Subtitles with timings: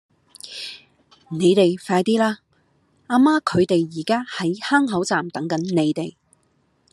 [1.29, 2.39] 你哋快啲啦!
[3.05, 6.15] 阿媽佢哋而家喺坑口站等緊你哋